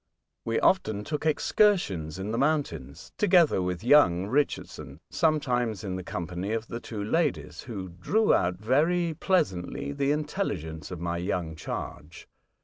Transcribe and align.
We 0.45 0.59
often 0.59 1.03
took 1.03 1.27
excursions 1.27 2.17
in 2.17 2.31
the 2.31 2.37
mountains 2.39 3.11
together 3.19 3.61
with 3.61 3.83
young 3.83 4.25
Richardson, 4.25 4.99
sometimes 5.11 5.83
in 5.83 5.95
the 5.95 6.03
company 6.03 6.53
of 6.53 6.65
the 6.69 6.79
two 6.79 7.03
ladies, 7.03 7.61
who 7.61 7.89
drew 7.89 8.33
out 8.33 8.55
very 8.55 9.13
pleasantly 9.13 9.91
the 9.91 10.11
intelligence 10.11 10.89
of 10.89 10.99
my 10.99 11.17
young 11.17 11.55
charge. 11.55 12.27